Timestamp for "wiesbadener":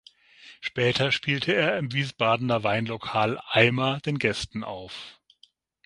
1.93-2.63